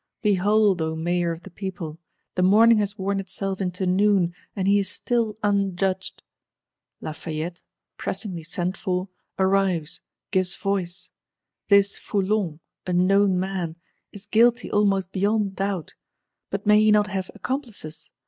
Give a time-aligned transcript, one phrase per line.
[0.23, 1.99] Behold, O Mayor of the People,
[2.33, 7.61] the morning has worn itself into noon; and he is still unjudged!—Lafayette,
[7.97, 10.01] pressingly sent for, arrives;
[10.31, 11.11] gives voice:
[11.67, 13.75] This Foulon, a known man,
[14.11, 15.93] is guilty almost beyond doubt;
[16.49, 18.09] but may he not have accomplices?